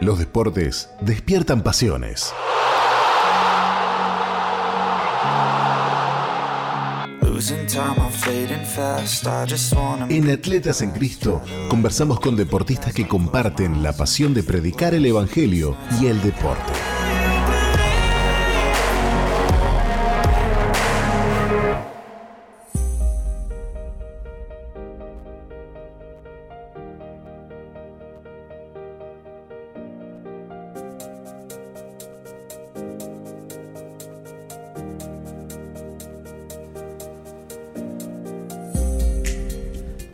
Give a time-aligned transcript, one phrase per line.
[0.00, 2.32] Los deportes despiertan pasiones.
[10.08, 15.76] En Atletas en Cristo conversamos con deportistas que comparten la pasión de predicar el Evangelio
[16.00, 16.97] y el deporte.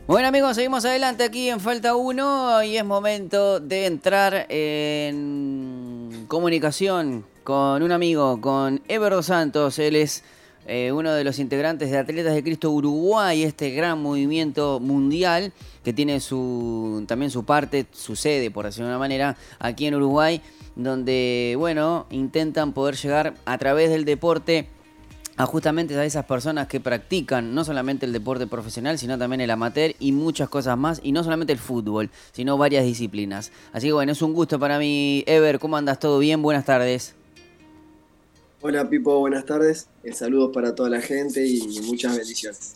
[0.06, 7.24] Bueno amigos, seguimos adelante aquí en Falta 1 y es momento de entrar en comunicación
[7.42, 9.78] con un amigo, con Ever Dos Santos.
[9.78, 10.22] Él es
[10.66, 15.94] eh, uno de los integrantes de Atletas de Cristo Uruguay, este gran movimiento mundial que
[15.94, 20.42] tiene su también su parte, su sede, por decirlo de una manera, aquí en Uruguay,
[20.77, 24.69] donde, bueno, intentan poder llegar a través del deporte
[25.36, 29.50] a justamente a esas personas que practican no solamente el deporte profesional, sino también el
[29.50, 33.50] amateur y muchas cosas más, y no solamente el fútbol, sino varias disciplinas.
[33.72, 35.98] Así que bueno, es un gusto para mí, Ever, ¿cómo andas?
[35.98, 36.42] ¿Todo bien?
[36.42, 37.14] Buenas tardes.
[38.60, 39.88] Hola Pipo, buenas tardes.
[40.04, 42.72] Eh, saludos para toda la gente y muchas bendiciones.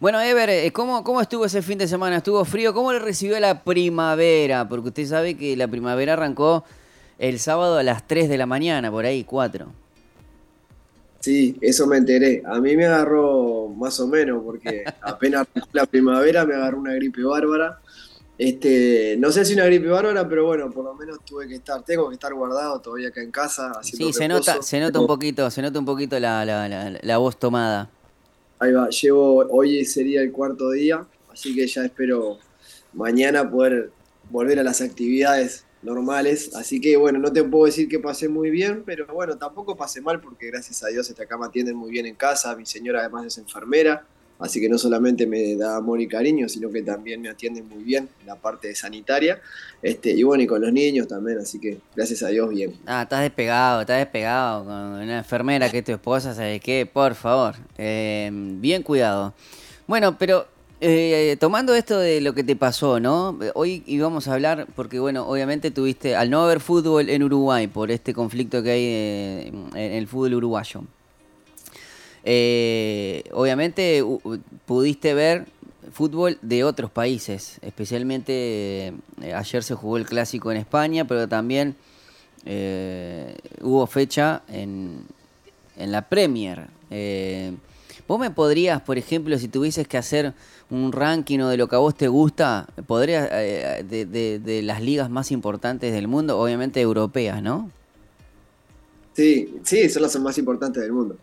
[0.00, 2.18] Bueno, Ever, eh, ¿cómo, ¿cómo estuvo ese fin de semana?
[2.18, 2.74] ¿Estuvo frío?
[2.74, 4.68] ¿Cómo le recibió la primavera?
[4.68, 6.64] Porque usted sabe que la primavera arrancó
[7.18, 9.83] el sábado a las 3 de la mañana, por ahí, 4.
[11.24, 12.42] Sí, eso me enteré.
[12.44, 17.22] A mí me agarró más o menos, porque apenas la primavera me agarró una gripe
[17.22, 17.80] bárbara.
[18.36, 21.82] Este, no sé si una gripe bárbara, pero bueno, por lo menos tuve que estar,
[21.82, 23.72] tengo que estar guardado todavía acá en casa.
[23.80, 27.88] sí, se nota, se nota un poquito, se nota un poquito la, la, voz tomada.
[28.58, 32.36] Ahí va, llevo, hoy sería el cuarto día, así que ya espero
[32.92, 33.92] mañana poder
[34.28, 36.54] volver a las actividades normales.
[36.54, 40.00] Así que bueno, no te puedo decir que pasé muy bien, pero bueno, tampoco pasé
[40.00, 42.56] mal porque gracias a Dios esta cama atienden muy bien en casa.
[42.56, 44.06] Mi señora además es enfermera,
[44.38, 47.82] así que no solamente me da amor y cariño, sino que también me atienden muy
[47.84, 49.40] bien en la parte sanitaria.
[49.82, 52.74] Este, y bueno, y con los niños también, así que gracias a Dios bien.
[52.86, 56.86] Ah, estás despegado, estás despegado con una enfermera que es tu esposa, ¿sabes qué?
[56.90, 59.34] Por favor, eh, bien cuidado.
[59.86, 60.46] Bueno, pero
[60.86, 63.38] eh, tomando esto de lo que te pasó, ¿no?
[63.54, 67.90] Hoy íbamos a hablar, porque bueno, obviamente tuviste, al no haber fútbol en Uruguay, por
[67.90, 70.82] este conflicto que hay eh, en el fútbol uruguayo,
[72.22, 74.04] eh, obviamente
[74.66, 75.46] pudiste ver
[75.90, 78.92] fútbol de otros países, especialmente
[79.34, 81.76] ayer se jugó el clásico en España, pero también
[83.62, 85.06] hubo fecha en,
[85.78, 86.66] en la Premier.
[88.06, 90.34] ¿Vos me podrías, por ejemplo, si tuvieses que hacer
[90.70, 95.08] un ranking o de lo que a vos te gusta, podría eh, de, las ligas
[95.08, 97.70] más importantes del mundo, obviamente europeas, ¿no?
[99.14, 101.16] Sí, sí, son las más importantes del mundo.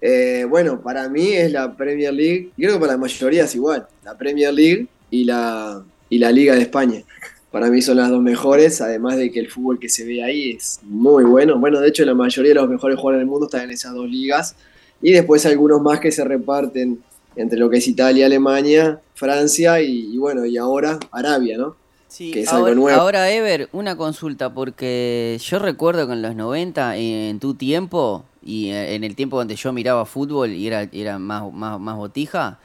[0.00, 3.86] Eh, bueno, para mí es la Premier League, creo que para la mayoría es igual,
[4.04, 7.02] la Premier League y la, y la Liga de España.
[7.50, 10.50] Para mí son las dos mejores, además de que el fútbol que se ve ahí
[10.50, 11.58] es muy bueno.
[11.58, 14.06] Bueno, de hecho la mayoría de los mejores jugadores del mundo están en esas dos
[14.06, 14.54] ligas
[15.02, 17.02] y después algunos más que se reparten
[17.36, 21.76] entre lo que es Italia, Alemania, Francia y, bueno, y ahora Arabia, ¿no?
[22.08, 23.00] Sí, que es ahora, algo nuevo.
[23.00, 28.70] ahora, Ever, una consulta, porque yo recuerdo que en los 90, en tu tiempo, y
[28.70, 32.58] en el tiempo donde yo miraba fútbol y era, era más, más, botija,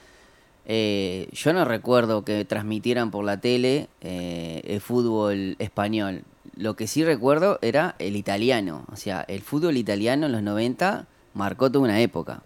[0.68, 6.22] eh, yo no recuerdo que transmitieran por la tele eh, el fútbol español.
[6.56, 8.86] Lo que sí recuerdo era el italiano.
[8.92, 12.42] O sea, el fútbol italiano en los 90 marcó toda una época.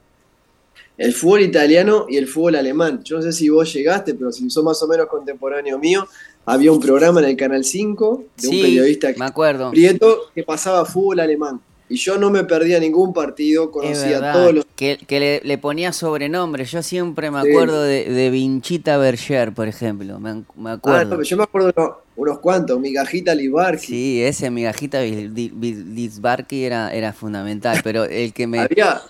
[0.97, 3.01] El fútbol italiano y el fútbol alemán.
[3.03, 6.07] Yo no sé si vos llegaste, pero si sos más o menos contemporáneo mío,
[6.45, 9.71] había un programa en el Canal 5 de un periodista me acuerdo.
[9.71, 11.59] Prieto que pasaba fútbol alemán.
[11.87, 14.65] Y yo no me perdía ningún partido, conocía todos los...
[14.75, 16.65] Que, que le, ponía sobrenombre.
[16.65, 20.19] Yo siempre me acuerdo de, de, Vinchita Berger, por ejemplo.
[20.19, 21.21] Me, me ah, acuerdo.
[21.21, 22.79] yo me acuerdo unos cuantos.
[22.79, 23.85] Migajita Lisbarki.
[23.85, 27.81] Sí, ese Migajita Lisbarki era, era fundamental.
[27.83, 28.59] Pero el que me...
[28.59, 29.01] Había,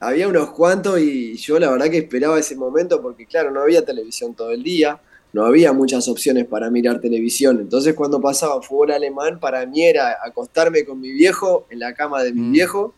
[0.00, 3.84] había unos cuantos y yo la verdad que esperaba ese momento porque claro, no había
[3.84, 5.00] televisión todo el día
[5.34, 7.58] no había muchas opciones para mirar televisión.
[7.60, 12.22] Entonces cuando pasaba fútbol alemán, para mí era acostarme con mi viejo en la cama
[12.22, 12.52] de mi mm.
[12.52, 12.94] viejo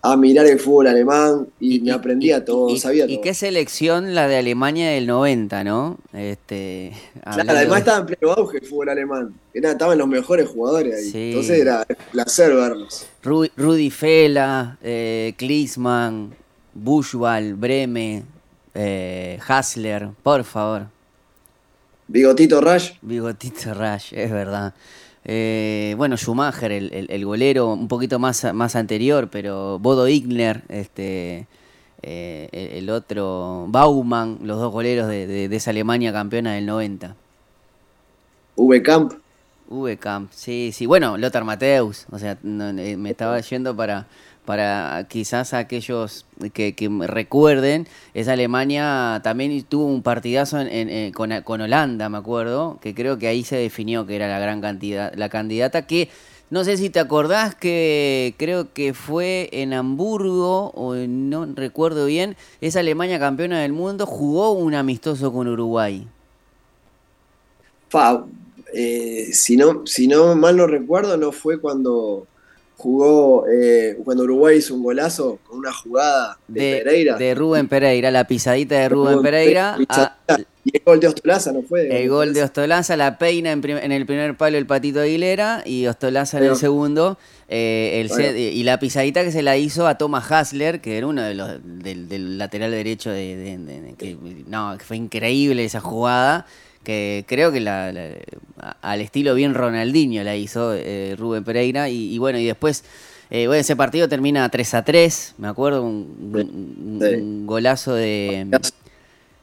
[0.00, 3.14] a mirar el fútbol alemán y, me aprendía todo, sabía todo.
[3.14, 5.98] Y qué selección la de Alemania del 90, ¿no?
[6.12, 6.92] Este,
[7.24, 9.34] además estaba en pleno auge el fútbol alemán.
[9.52, 11.30] Era, estaban los mejores jugadores ahí.
[11.30, 13.06] Entonces era placer verlos.
[13.22, 16.34] Rudy Fela, eh, Klinsmann,
[16.74, 18.22] Bushwald, Breme,
[18.74, 20.86] eh, Hassler, por favor.
[22.06, 22.92] Bigotito Rush.
[23.02, 24.74] Bigotito Rush, es verdad.
[25.30, 31.46] Eh, bueno, Schumacher, el, golero, un poquito más, más anterior, pero Bodo Igner, este,
[32.00, 32.48] eh,
[32.78, 37.14] el otro, Baumann, los dos goleros de, esa Alemania campeona del 90.
[38.56, 39.12] V Camp.
[39.68, 40.86] V Camp, sí, sí.
[40.86, 44.06] Bueno, Lothar Mateus, o sea, eh, me estaba yendo para,
[44.44, 46.74] para quizás aquellos que,
[47.06, 50.58] recuerden, esa Alemania también tuvo un partidazo
[51.14, 55.12] con, Holanda, me acuerdo, que creo que ahí se definió que era la gran cantidad,
[55.14, 56.08] la candidata que
[56.50, 62.36] no sé si te acordás que creo que fue en Hamburgo, o no recuerdo bien,
[62.62, 66.08] esa Alemania campeona del mundo jugó un amistoso con Uruguay.
[68.74, 72.26] Eh, si, no, si no mal no recuerdo, no fue cuando
[72.78, 77.16] jugó eh, cuando Uruguay hizo un golazo con una jugada de, Pereira.
[77.16, 79.76] De Rubén Pereira, la pisadita de Rubén, Pereira.
[80.64, 82.02] y el gol de Ostolaza, ¿no fue?
[82.02, 86.38] El gol de Ostolaza, la peina en, el primer palo el Patito Aguilera y Ostolaza
[86.38, 87.18] en el segundo.
[87.48, 91.22] Eh, el y la pisadita que se la hizo a Thomas Hasler, que era uno
[91.22, 94.16] de los del, lateral derecho de, que,
[94.46, 96.46] no, fue increíble esa jugada
[96.84, 97.92] que creo que la,
[98.82, 101.88] al estilo bien Ronaldinho la hizo eh, Rubén Pereira.
[101.88, 102.84] Y, bueno, y después,
[103.30, 108.46] eh, bueno, ese partido termina 3 a 3, me acuerdo, un, golazo de...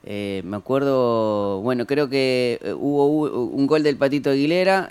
[0.08, 4.88] Eh, me acuerdo, bueno, creo que hubo un gol del Patito Aguilera.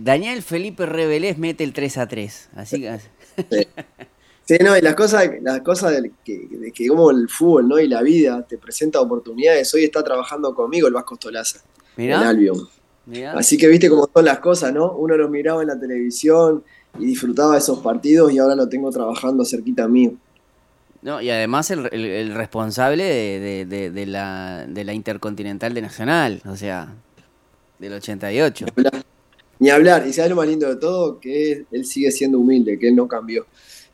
[0.00, 2.48] Daniel Felipe Rebelés mete el 3 a 3.
[2.56, 2.98] Así que...
[4.48, 4.58] Sí.
[4.60, 7.80] no, y las cosas, las cosas de que, de que, como el fútbol ¿no?
[7.80, 9.72] y la vida te presenta oportunidades.
[9.74, 11.16] Hoy está trabajando conmigo el Vasco
[11.96, 12.68] En Albion.
[13.34, 14.92] Así que viste cómo son las cosas, ¿no?
[14.92, 16.64] Uno los miraba en la televisión
[16.98, 20.14] y disfrutaba de esos partidos y ahora lo tengo trabajando cerquita mío.
[21.02, 26.94] No, y además el, responsable de, la, de la Intercontinental de Nacional, o sea,
[27.78, 28.66] del 88.
[29.58, 32.88] Ni hablar, y sabes lo más lindo de todo, que él sigue siendo humilde, que
[32.88, 33.46] él no cambió.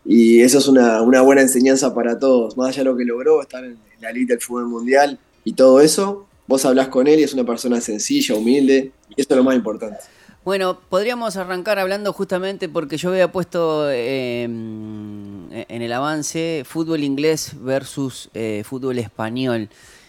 [0.05, 3.43] Y eso es una, una buena enseñanza para todos, más allá de lo que logró,
[3.43, 7.23] estar en la elite del fútbol mundial y todo eso, vos hablas con él y
[7.23, 9.99] es una persona sencilla, humilde, y eso es lo más importante.
[10.45, 17.53] Bueno, podríamos arrancar hablando justamente porque yo había puesto em, en el avance fútbol inglés
[17.61, 19.69] versus eh, fútbol español.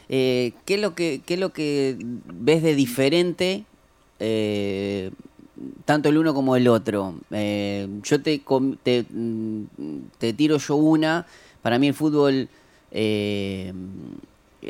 [0.09, 3.65] Eh, ¿qué, es lo que, ¿Qué es lo que ves de diferente
[4.19, 5.11] eh,
[5.85, 7.13] tanto el uno como el otro?
[7.29, 8.41] yo te,
[8.81, 9.05] te,
[10.17, 11.27] te, tiro yo una.
[11.61, 12.49] Para mí el fútbol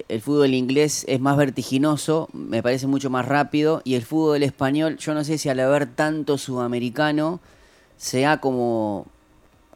[0.07, 4.97] el fútbol inglés es más vertiginoso, me parece mucho más rápido, y el fútbol español,
[4.97, 7.39] yo no sé si al haber tanto sudamericano,
[7.97, 9.07] sea como,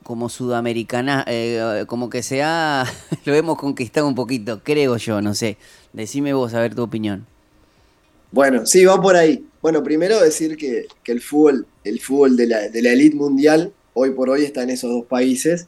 [0.03, 2.85] como sudamericana, eh, como que sea,
[3.25, 5.57] lo hemos conquistado un poquito, creo yo, no sé.
[5.93, 7.25] Decime vos, a ver tu opinión.
[8.31, 9.45] Bueno, sí, va por ahí.
[9.61, 14.11] Bueno, primero decir que, el fútbol, el fútbol de la, de la elite mundial, hoy
[14.11, 15.67] por hoy está en esos dos países,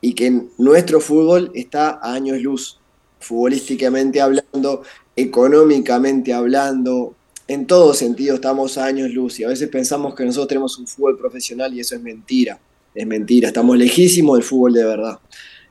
[0.00, 2.78] y que nuestro fútbol está a años luz
[3.20, 4.82] futbolísticamente hablando,
[5.14, 7.14] económicamente hablando,
[7.48, 11.16] en todo sentido estamos años luz y a veces pensamos que nosotros tenemos un fútbol
[11.16, 12.58] profesional y eso es mentira,
[12.94, 15.18] es mentira, estamos lejísimos del fútbol de verdad.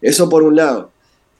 [0.01, 0.91] Eso por un lado.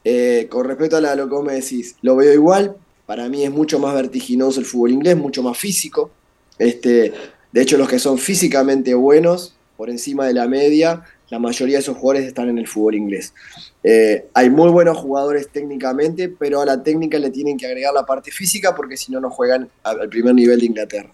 [0.04, 2.76] Eh, con respecto a lo que vos me decís, lo veo igual,
[3.06, 6.12] para mí es mucho más vertiginoso el fútbol inglés, mucho más físico.
[6.60, 7.14] Este,
[7.52, 11.82] de hecho, los que son físicamente buenos, por encima de la media, la mayoría de
[11.82, 13.34] esos jugadores están en el fútbol inglés.
[13.84, 18.06] Eh, hay muy buenos jugadores técnicamente, pero a la técnica le tienen que agregar la
[18.06, 21.12] parte física porque si no, no juegan al primer nivel de Inglaterra.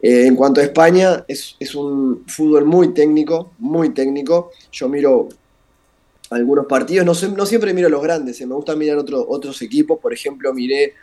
[0.00, 4.50] Eh, en cuanto a España, es, un fútbol muy técnico, muy técnico.
[4.70, 5.28] Yo miro
[6.30, 10.12] algunos partidos, no, no siempre miro los grandes, eh, me gusta mirar otros equipos, por
[10.12, 10.94] ejemplo, miré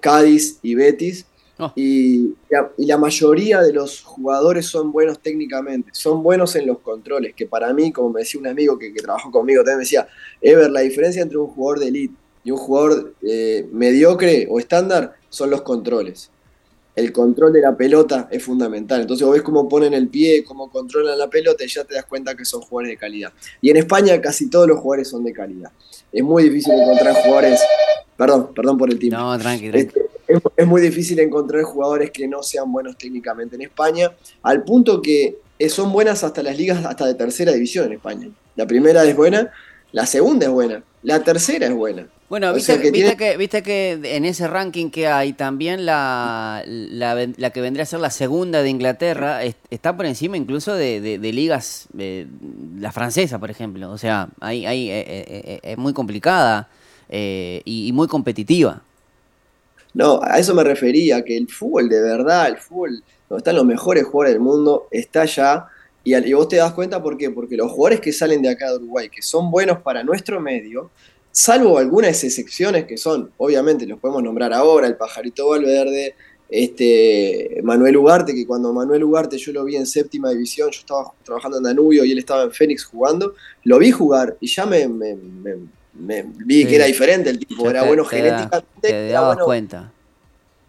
[0.00, 1.26] Cádiz y Betis,
[1.58, 1.72] Oh.
[1.74, 2.34] Y,
[2.76, 7.72] la mayoría de los jugadores son buenos técnicamente, son buenos en los controles, que para
[7.72, 10.08] mí, como me decía un amigo que, trabajó conmigo, también me decía,
[10.40, 15.14] Ever, la diferencia entre un jugador de elite y un jugador eh, mediocre o estándar
[15.30, 16.30] son los controles.
[16.96, 19.02] El control de la pelota es fundamental.
[19.02, 22.06] Entonces vos ves cómo ponen el pie, cómo controlan la pelota y ya te das
[22.06, 23.32] cuenta que son jugadores de calidad.
[23.60, 25.70] Y en España casi todos los jugadores son de calidad.
[26.10, 27.60] Es muy difícil encontrar jugadores...
[28.16, 29.18] Perdón, perdón por el tiempo.
[29.18, 29.76] No, tranquilo.
[29.76, 30.06] Este,
[30.56, 34.12] es, muy difícil encontrar jugadores que no sean buenos técnicamente en España,
[34.42, 35.38] al punto que
[35.68, 38.28] son buenas hasta las ligas hasta de tercera división en España.
[38.56, 39.52] La primera es buena,
[39.92, 42.06] la segunda es buena, la tercera es buena.
[42.28, 47.84] Bueno, viste, que, viste, que, en ese ranking que hay también la, la, que vendría
[47.84, 53.52] a ser la segunda de Inglaterra está por encima incluso de, ligas, la francesa, por
[53.52, 53.92] ejemplo.
[53.92, 56.68] O sea, hay, hay, eh, eh, es muy complicada
[57.08, 58.82] y muy competitiva.
[59.94, 63.64] No, a eso me refería, que el fútbol de verdad, el fútbol donde están los
[63.64, 65.68] mejores jugadores del mundo, está allá.
[66.06, 68.70] Y, y vos te das cuenta por qué, porque los jugadores que salen de acá
[68.70, 70.92] de Uruguay, que son buenos para nuestro medio,
[71.32, 76.14] salvo algunas excepciones que son, obviamente los podemos nombrar ahora, el Pajarito Valverde,
[76.48, 81.12] este, Manuel Ugarte, que cuando Manuel Ugarte yo lo vi en séptima división, yo estaba
[81.24, 83.34] trabajando en Danubio y él estaba en Fénix jugando,
[83.64, 84.86] lo vi jugar y ya me,
[85.92, 88.66] vi que era diferente el tipo, era bueno genéticamente.
[88.80, 89.92] te bueno, cuenta.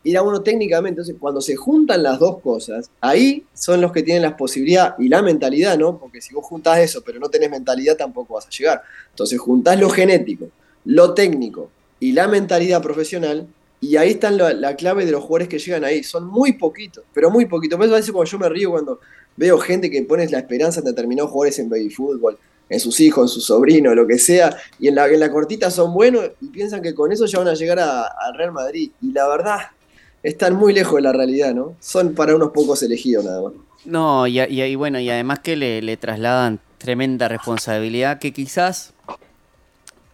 [0.09, 4.23] Era bueno técnicamente, entonces cuando se juntan las dos cosas, ahí son los que tienen
[4.23, 5.97] la posibilidad y la mentalidad, ¿no?
[5.97, 8.81] Porque si vos juntás eso, pero no tenés mentalidad, tampoco vas a llegar.
[9.09, 10.49] Entonces juntás lo genético,
[10.85, 13.47] lo técnico y la mentalidad profesional,
[13.79, 16.03] y ahí está la, clave de los jugadores que llegan ahí.
[16.03, 17.77] Son muy poquitos, pero muy poquitos.
[17.77, 18.99] Por eso a veces cuando yo me río cuando
[19.35, 22.37] veo gente que pone la esperanza en determinados jugadores en baby fútbol,
[22.69, 25.69] en sus hijos, en sus sobrinos, lo que sea, y en la, en la cortita
[25.69, 28.91] son buenos y piensan que con eso ya van a llegar al Real Madrid.
[29.01, 29.59] Y la verdad,
[30.24, 31.75] están muy lejos de la realidad, ¿no?
[31.79, 33.53] Son para unos pocos elegidos nada más.
[33.86, 38.93] No, y, y bueno, y además que le, le trasladan tremenda responsabilidad que quizás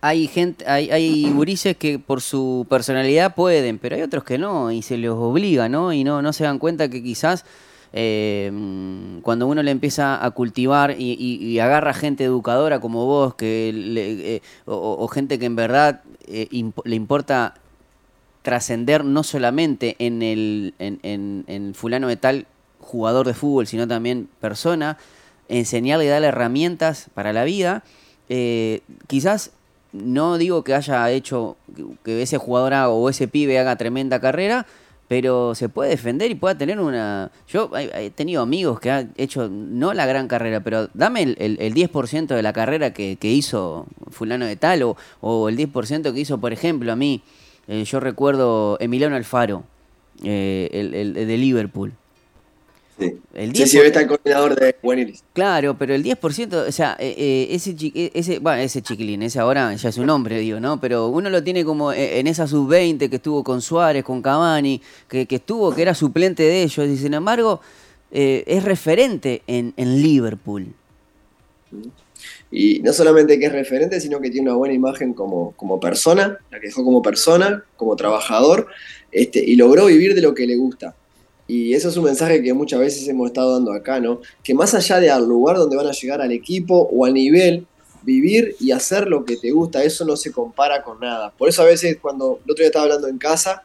[0.02, 4.70] hay gente, hay, hay gurises que por su personalidad pueden, pero hay otros que no,
[4.70, 5.94] y se los obliga, ¿no?
[5.94, 7.46] Y no, no se dan cuenta que quizás
[7.94, 8.52] eh,
[9.22, 15.08] cuando uno le empieza a cultivar y, agarra gente educadora como vos, que eh, o,
[15.08, 16.50] gente que en verdad eh,
[16.84, 17.54] le importa
[18.44, 22.46] trascender no solamente en el en, en, fulano de tal
[22.80, 24.98] jugador de fútbol, sino también persona,
[25.50, 27.84] enseñarle y darle herramientas para la vida,
[29.08, 29.52] quizás
[29.94, 31.56] no digo que haya hecho
[32.04, 34.66] que ese jugador o ese pibe haga tremenda carrera,
[35.08, 37.32] pero se puede defender y pueda tener una...
[37.48, 41.74] Yo he tenido amigos que han hecho, no la gran carrera, pero dame el, el,
[41.74, 46.40] 10% de la carrera que, hizo fulano de tal, o, o el 10% que hizo,
[46.40, 47.22] por ejemplo, a mí,
[47.68, 49.64] eh, yo recuerdo Emiliano Alfaro,
[50.24, 51.94] eh, el, de Liverpool.
[53.00, 53.18] Sí.
[53.34, 55.24] El 10 sí, está el coordinador de Buenilis.
[55.34, 57.76] Claro, pero el 10%, o sea, eh, eh, ese,
[58.14, 60.80] ese, bueno, ese chiquilín, ese ahora ya es un hombre, digo, ¿no?
[60.80, 65.26] Pero uno lo tiene como en esa sub-20 que estuvo con Suárez, con Cavani, que,
[65.26, 67.62] que, estuvo, que era suplente de ellos, y sin embargo,
[68.12, 70.68] es referente en, en Liverpool.
[72.56, 76.38] Y no solamente que es referente, sino que tiene una buena imagen como, como persona,
[76.52, 78.68] la que dejó como persona, como trabajador,
[79.12, 80.96] este, y logró vivir de lo que le gusta.
[81.48, 84.22] Y eso es un mensaje que muchas veces hemos estado dando acá, ¿no?
[84.44, 87.66] Que más allá de al lugar donde van a llegar al equipo o al nivel,
[88.04, 91.32] vivir y hacer lo que te gusta, eso no se compara con nada.
[91.32, 93.64] Por eso a veces cuando el otro día estaba hablando en casa,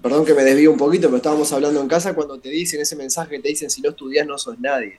[0.00, 2.96] perdón que me desvío un poquito, pero estábamos hablando en casa cuando te dicen ese
[2.96, 4.98] mensaje, te dicen si no estudias no sos nadie.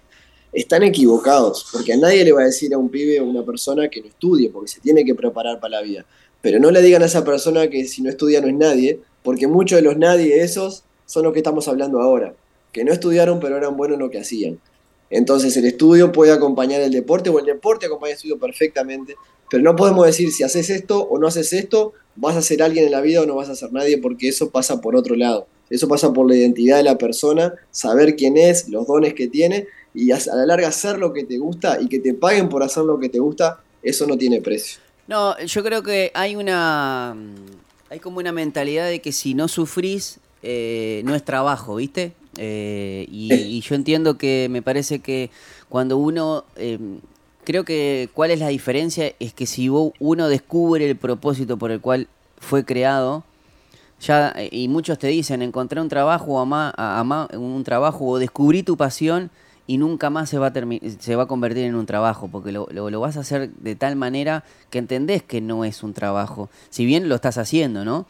[0.54, 3.90] Están equivocados, porque a nadie le va a decir a un pibe o una persona
[3.90, 6.06] que no estudie, porque se tiene que preparar para la vida.
[6.42, 9.48] Pero no le digan a esa persona que si no estudia no es nadie, porque
[9.48, 12.36] muchos de los nadie esos son los que estamos hablando ahora,
[12.72, 14.60] que no estudiaron pero eran buenos en lo que hacían.
[15.10, 19.16] Entonces el estudio puede acompañar el deporte o el deporte acompaña el estudio perfectamente,
[19.50, 22.86] pero no podemos decir si haces esto o no haces esto, vas a ser alguien
[22.86, 25.48] en la vida o no vas a ser nadie porque eso pasa por otro lado.
[25.70, 29.68] Eso pasa por la identidad de la persona, saber quién es, los dones que tiene
[29.94, 32.84] y a la larga hacer lo que te gusta y que te paguen por hacer
[32.84, 34.80] lo que te gusta, eso no tiene precio.
[35.08, 37.16] No, yo creo que hay una
[37.90, 42.14] hay como una mentalidad de que si no sufrís eh, no es trabajo, ¿viste?
[42.38, 45.32] Eh, y, yo entiendo que me parece que
[45.70, 46.44] cuando uno...
[46.58, 46.80] Eh,
[47.46, 51.82] creo que cuál es la diferencia es que si uno descubre el propósito por el
[51.82, 52.08] cual
[52.40, 53.24] fue creado,
[54.02, 59.30] ya, y muchos te dicen, encontré un trabajo, ama, un trabajo o descubrí tu pasión
[59.66, 60.54] y nunca más se va a,
[61.00, 63.96] se va a convertir en un trabajo, porque lo, lo, vas a hacer de tal
[63.96, 68.06] manera que entendés que no es un trabajo, si bien lo estás haciendo, ¿no?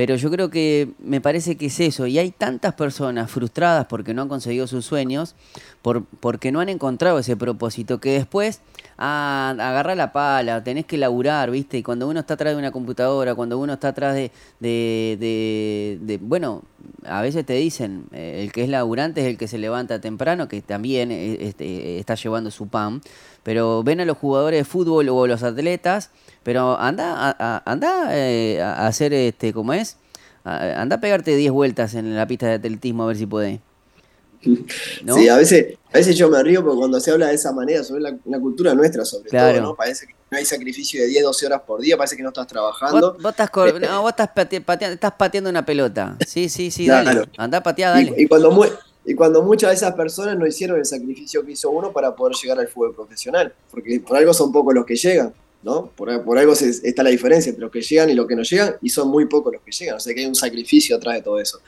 [0.00, 4.14] Pero yo creo que me parece que es eso, y hay tantas personas frustradas porque
[4.14, 5.34] no han conseguido sus sueños,
[5.82, 8.62] por, porque no han encontrado ese propósito, que después
[8.96, 11.76] a agarrar la pala, tenés que laburar, ¿viste?
[11.76, 14.16] Y cuando uno está atrás de una computadora, cuando uno está atrás
[14.58, 16.62] de, bueno,
[17.04, 20.48] a veces te dicen, eh, el que es laburante es el que se levanta temprano,
[20.48, 23.02] que también eh, este, está llevando su pan,
[23.42, 26.10] pero ven a los jugadores de fútbol o los atletas,
[26.42, 29.96] pero anda a, anda eh, a hacer, este, ¿cómo es?
[30.44, 33.60] anda a pegarte 10 vueltas en la pista de atletismo a ver si podés.
[34.42, 37.84] Sí, a veces, a veces yo me río porque cuando se habla de esa manera
[37.84, 39.74] sobre la, cultura nuestra, sobre todo, ¿no?
[39.74, 42.46] Parece que no hay sacrificio de 10, 12 horas por día, parece que no estás
[42.46, 43.16] trabajando.
[43.20, 46.16] Vos, estás, no, vos estás, pateando, estás, pateando, una pelota.
[46.26, 47.28] Sí, sí, sí, dale.
[47.36, 48.14] Andá a patear, dale.
[48.16, 48.50] Y, cuando,
[49.10, 52.36] y cuando muchas de esas personas no hicieron el sacrificio que hizo uno para poder
[52.40, 55.34] llegar al fútbol profesional, porque por algo son pocos los que llegan.
[55.64, 55.90] ¿no?
[55.96, 58.76] Por, por algo está la diferencia entre los que llegan y los que no llegan,
[58.80, 61.22] y son muy pocos los que llegan, o sea que hay un sacrificio atrás de
[61.22, 61.58] todo eso.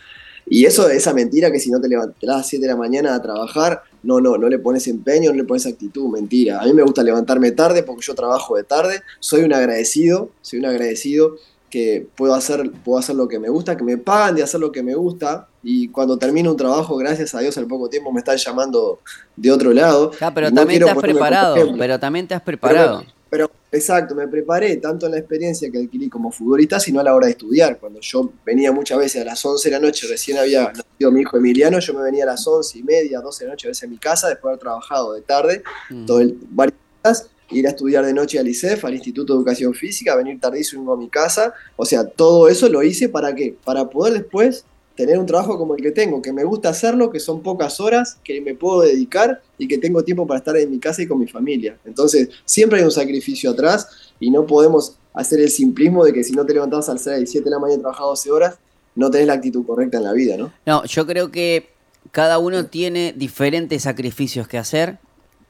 [0.47, 3.13] Y eso, esa mentira que si no te levantas a las 7 de la mañana
[3.13, 6.61] a trabajar, no, no, no le pones empeño, no le pones actitud, mentira.
[6.61, 10.61] A mí me gusta levantarme tarde porque yo trabajo de tarde, soy un agradecido, soy
[10.61, 11.37] un agradecido
[11.71, 14.71] que puedo hacer, puedo hacer lo que me gusta, que me pagan de hacer lo
[14.71, 18.19] que me gusta, y cuando termino un trabajo, gracias a Dios, al poco tiempo me
[18.19, 19.01] están llamando
[19.37, 20.11] de otro lado.
[20.21, 23.05] Ah, pero también te has preparado, pero también te has preparado.
[23.31, 27.15] Pero, exacto, me preparé tanto en la experiencia que adquirí como futbolista, sino a la
[27.15, 27.79] hora de estudiar.
[27.79, 31.23] Cuando yo venía muchas veces a las 11 de la noche, recién había nacido mi
[31.23, 33.71] hijo Emiliano, yo me venía a las 11 y media, 12 de la noche a
[33.71, 36.05] veces en mi casa, después de haber trabajado de tarde, mm.
[36.05, 39.73] todo el, varias horas, ir a estudiar de noche al ICEF, al Instituto de Educación
[39.73, 41.55] Física, venir tardísimo a mi casa.
[41.77, 43.57] O sea, todo eso lo hice para qué?
[43.65, 44.67] Para poder después
[45.07, 48.19] tener un trabajo como el que tengo, que me gusta hacerlo, que son pocas horas,
[48.23, 51.19] que me puedo dedicar y que tengo tiempo para estar en mi casa y con
[51.19, 51.77] mi familia.
[51.85, 53.89] Entonces, siempre hay un sacrificio atrás
[54.21, 57.45] y no podemos hacer el simplismo de que si no te levantás al 6, 7
[57.45, 58.59] de la mañana y trabajas 12 horas,
[58.95, 60.53] no tenés la actitud correcta en la vida, ¿no?
[60.67, 61.71] No, yo creo que
[62.11, 64.99] cada uno tiene diferentes sacrificios que hacer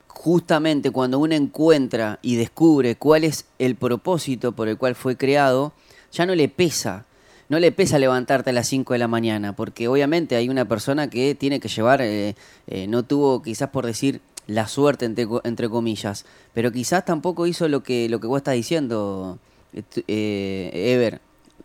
[0.06, 5.72] justamente cuando uno encuentra y descubre cuál es el propósito por el cual fue creado,
[6.12, 7.06] ya no le pesa.
[7.52, 11.10] No le pesa levantarte a las 5 de la mañana, porque obviamente hay una persona
[11.10, 12.34] que tiene que llevar, eh,
[12.66, 17.82] eh, no tuvo quizás por decir la suerte entre, comillas, pero quizás tampoco hizo lo
[17.82, 19.38] que, lo que vos estás diciendo,
[19.74, 21.20] eh, Ever.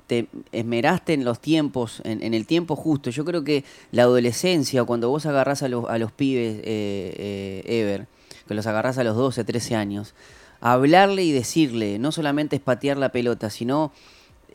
[0.08, 3.10] Te esmeraste en los tiempos, en, el tiempo justo.
[3.10, 3.64] Yo creo que
[3.94, 8.08] la adolescencia, cuando vos agarrás a los, a los pibes, Ever,
[8.46, 10.16] que los agarrás a los 12, 13 años,
[10.60, 13.94] hablarle y decirle, no solamente es patear la pelota, sino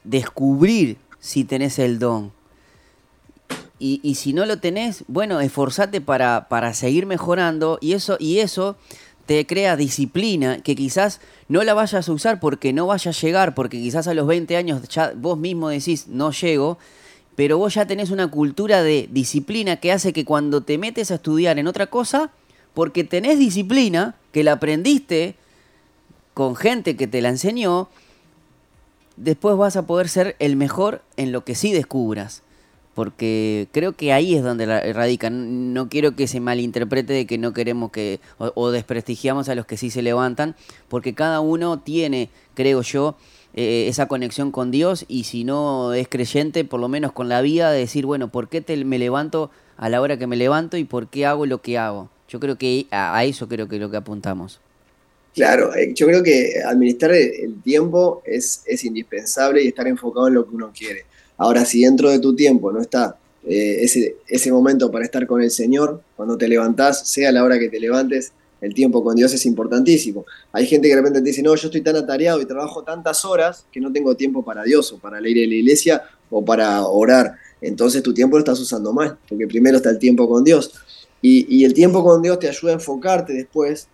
[0.05, 2.33] descubrir si tenés el don.
[3.79, 8.77] Y, si no lo tenés, bueno, esforzate para, para seguir mejorando y eso, y eso
[9.27, 13.57] te crea disciplina que quizás no la vayas a usar porque no vaya a llegar,
[13.57, 16.79] porque quizás a los 20 años ya vos mismo decís no llego,
[17.35, 21.17] pero vos ya tenés una cultura de disciplina que hace que cuando te metes a
[21.17, 22.31] estudiar en otra cosa,
[22.75, 25.35] porque tenés disciplina, que la aprendiste
[26.35, 27.89] con gente que te la enseñó,
[29.17, 32.43] después vas a poder ser el mejor en lo que sí descubras.
[32.95, 35.31] Porque creo que ahí es donde radica.
[35.31, 39.79] No quiero que se malinterprete de que no queremos que o, desprestigiamos a los que
[39.79, 40.57] sí se levantan,
[40.89, 43.17] porque cada uno tiene, creo yo,
[43.55, 47.41] eh, esa conexión con Dios y si no es creyente, por lo menos con la
[47.41, 50.77] vida, de decir, bueno, ¿por qué te, me levanto a la hora que me levanto
[50.77, 52.11] y por qué hago lo que hago?
[52.29, 54.61] Yo creo que a, eso creo que es lo que apuntamos.
[55.35, 60.35] Claro, eh, yo creo que administrar el tiempo es, es indispensable y estar enfocado en
[60.35, 61.07] lo que uno quiere.
[61.39, 65.43] Ahora, si dentro de tu tiempo no está eh, ese, ese momento para estar con
[65.43, 69.35] el Señor, cuando te levantás, sea la hora que te levantes, el tiempo con Dios
[69.35, 70.25] es importantísimo.
[70.53, 73.25] Hay gente que de repente te dice, no, yo estoy tan atareado y trabajo tantas
[73.25, 76.87] horas que no tengo tiempo para Dios o para leer en la iglesia o para
[76.87, 77.35] orar.
[77.61, 80.73] Entonces tu tiempo lo estás usando mal, porque primero está el tiempo con Dios.
[81.21, 83.87] Y, el tiempo con Dios te ayuda a enfocarte después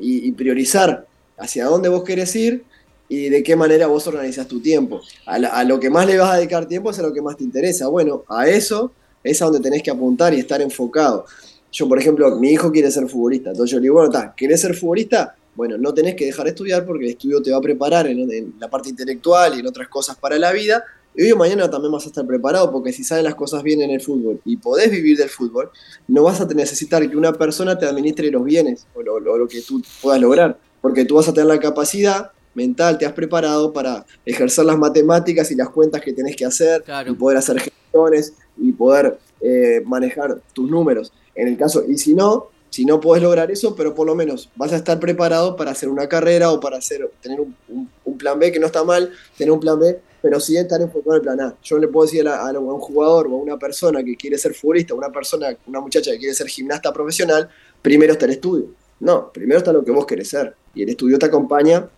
[0.00, 1.06] y, priorizar
[1.36, 2.64] hacia dónde vos querés ir
[3.08, 5.00] y de qué manera vos organizas tu tiempo.
[5.26, 7.44] A, lo que más le vas a dedicar tiempo es a lo que más te
[7.44, 7.88] interesa.
[7.88, 11.26] Bueno, a eso es a donde tenés que apuntar y estar enfocado.
[11.72, 13.50] Yo, por ejemplo, mi hijo quiere ser futbolista.
[13.50, 15.34] Entonces yo le digo, bueno, ¿querés ser futbolista?
[15.54, 18.54] Bueno, no tenés que dejar de estudiar porque el estudio te va a preparar en
[18.58, 20.84] la parte intelectual y en otras cosas para la vida
[21.16, 23.80] y hoy o mañana también vas a estar preparado porque si sabes las cosas bien
[23.80, 25.70] en el fútbol y podés vivir del fútbol,
[26.08, 29.82] no vas a necesitar que una persona te administre los bienes o lo, que tú
[30.02, 34.66] puedas lograr, porque tú vas a tener la capacidad mental, te has preparado para ejercer
[34.66, 39.18] las matemáticas y las cuentas que tenés que hacer y poder hacer gestiones y poder
[39.40, 41.12] eh, manejar tus números.
[41.34, 44.50] En el caso, y si no, si no puedes lograr eso, pero por lo menos
[44.54, 47.56] vas a estar preparado para hacer una carrera o para hacer, tener un,
[48.04, 51.12] un plan B, que no está mal, tener un plan B pero sí estar enfocado
[51.12, 51.56] en el plan A.
[51.62, 54.92] Yo le puedo decir a, un jugador o a una persona que quiere ser futbolista,
[54.92, 57.48] una persona, una muchacha que quiere ser gimnasta profesional,
[57.80, 58.66] primero está el estudio.
[58.98, 60.56] No, primero está lo que vos querés ser.
[60.74, 61.88] Y el estudio te acompaña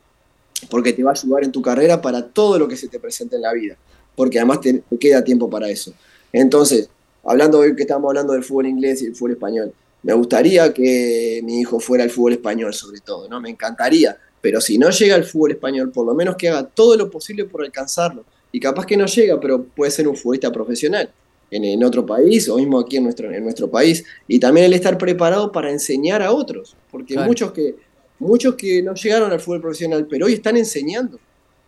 [0.69, 3.37] porque te va a ayudar en tu carrera para todo lo que se te presente
[3.37, 3.79] en la vida.
[4.15, 5.95] Porque además te, queda tiempo para eso.
[6.31, 6.91] Entonces,
[7.25, 11.41] hablando hoy que estamos hablando del fútbol inglés y el fútbol español, me gustaría que
[11.45, 13.41] mi hijo fuera el fútbol español sobre todo, ¿no?
[13.41, 16.97] Me encantaría pero si no llega al fútbol español, por lo menos que haga todo
[16.97, 18.25] lo posible por alcanzarlo.
[18.53, 21.11] Y capaz que no llega, pero puede ser un futbolista profesional
[21.51, 24.05] en, otro país o mismo aquí en nuestro, en nuestro país.
[24.27, 27.75] Y también el estar preparado para enseñar a otros, porque muchos, que,
[28.19, 31.19] muchos que no llegaron al fútbol profesional, pero hoy están enseñando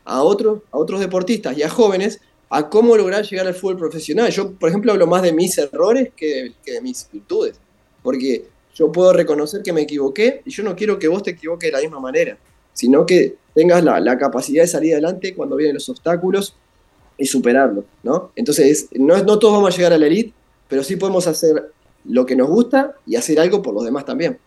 [0.05, 2.21] a otros, a otros deportistas y a jóvenes
[2.53, 4.31] a cómo lograr llegar al fútbol profesional.
[4.31, 7.61] Yo, por ejemplo, hablo más de mis errores que que de mis virtudes,
[8.03, 11.69] porque yo puedo reconocer que me equivoqué y yo no quiero que vos te equivoques
[11.69, 12.39] de la misma manera.
[12.73, 16.55] sino que tengas la, capacidad de salir adelante cuando vienen los obstáculos
[17.19, 18.31] y superarlos, ¿no?
[18.37, 20.33] Entonces, no, no todos vamos a llegar a la elite,
[20.69, 21.73] pero sí podemos hacer
[22.05, 24.39] lo que nos gusta y hacer algo por los demás también.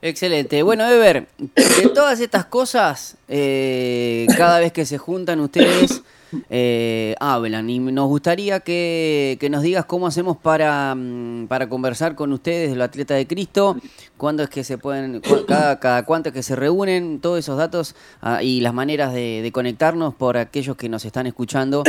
[0.00, 0.62] Excelente.
[0.62, 6.02] Bueno, Ever, de todas estas cosas, eh, cada vez que se juntan ustedes,
[6.50, 12.32] eh, hablan y nos gustaría que, nos digas cómo hacemos para, mm, para conversar con
[12.32, 13.76] ustedes, los atletas de Cristo,
[14.16, 18.42] cuándo es que se pueden, cada, cuánto es que se reúnen, todos esos datos ah,
[18.42, 21.82] y las maneras de, conectarnos por aquellos que nos están escuchando.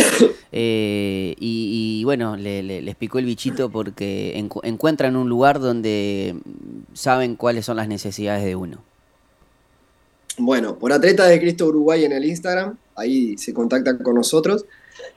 [0.52, 6.36] Eh, y, bueno, le, les picó el bichito porque encuentran un lugar donde
[6.94, 8.80] saben cuáles son las necesidades de uno.
[10.40, 14.66] Bueno, por Atletas de Cristo Uruguay en el Instagram, ahí se contactan con nosotros.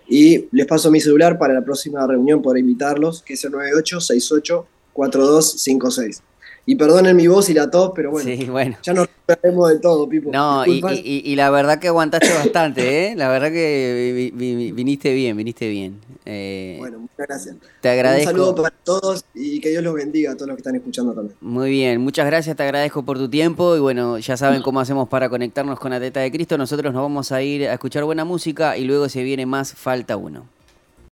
[0.08, 6.20] Y les paso mi celular para la próxima reunión para invitarlos, que es el 98684256.
[6.64, 10.30] Y perdonen mi voz y la tos, pero bueno, ya nos recuperemos del todo, Pipo.
[10.30, 13.16] No, y, la verdad que aguantaste bastante, ¿eh?
[13.16, 15.98] La verdad que viniste bien, viniste bien.
[16.24, 17.56] Eh, bueno, muchas gracias.
[17.80, 18.30] Te agradezco.
[18.30, 21.12] Un saludo para todos y que Dios los bendiga a todos los que están escuchando
[21.12, 21.36] también.
[21.40, 25.08] Muy bien, muchas gracias, te agradezco por tu tiempo y bueno, ya saben cómo hacemos
[25.08, 26.56] para conectarnos con la Teta de Cristo.
[26.56, 30.16] Nosotros nos vamos a ir a escuchar buena música y luego se viene más Falta
[30.16, 30.46] Uno.